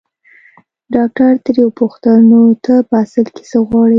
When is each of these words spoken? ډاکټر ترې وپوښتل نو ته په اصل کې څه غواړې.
ډاکټر 0.95 1.31
ترې 1.45 1.61
وپوښتل 1.65 2.17
نو 2.31 2.39
ته 2.65 2.73
په 2.89 2.95
اصل 3.03 3.25
کې 3.35 3.43
څه 3.51 3.57
غواړې. 3.67 3.89